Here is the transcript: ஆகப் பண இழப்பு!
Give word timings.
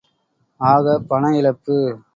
ஆகப் 0.61 1.07
பண 1.07 1.23
இழப்பு! 1.37 1.77